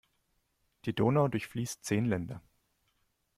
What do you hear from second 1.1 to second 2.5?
durchfließt zehn Länder.